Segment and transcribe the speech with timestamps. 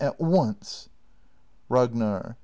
[0.01, 0.89] at once!
[1.69, 2.35] Ragnar.